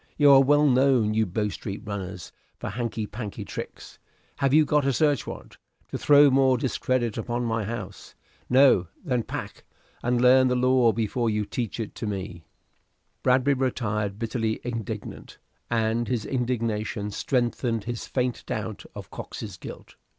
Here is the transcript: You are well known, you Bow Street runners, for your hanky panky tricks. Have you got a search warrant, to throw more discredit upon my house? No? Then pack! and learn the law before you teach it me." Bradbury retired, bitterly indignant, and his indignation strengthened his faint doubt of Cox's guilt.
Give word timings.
You 0.17 0.31
are 0.31 0.41
well 0.41 0.65
known, 0.65 1.13
you 1.13 1.27
Bow 1.27 1.49
Street 1.49 1.83
runners, 1.85 2.31
for 2.57 2.65
your 2.65 2.71
hanky 2.71 3.05
panky 3.05 3.45
tricks. 3.45 3.99
Have 4.37 4.51
you 4.51 4.65
got 4.65 4.83
a 4.83 4.91
search 4.91 5.27
warrant, 5.27 5.59
to 5.89 5.97
throw 5.99 6.31
more 6.31 6.57
discredit 6.57 7.19
upon 7.19 7.45
my 7.45 7.65
house? 7.65 8.15
No? 8.49 8.87
Then 9.05 9.21
pack! 9.21 9.63
and 10.01 10.19
learn 10.19 10.47
the 10.47 10.55
law 10.55 10.91
before 10.91 11.29
you 11.29 11.45
teach 11.45 11.79
it 11.79 12.01
me." 12.01 12.45
Bradbury 13.21 13.53
retired, 13.53 14.17
bitterly 14.17 14.59
indignant, 14.63 15.37
and 15.69 16.07
his 16.07 16.25
indignation 16.25 17.11
strengthened 17.11 17.83
his 17.83 18.07
faint 18.07 18.43
doubt 18.47 18.85
of 18.95 19.11
Cox's 19.11 19.55
guilt. 19.55 19.97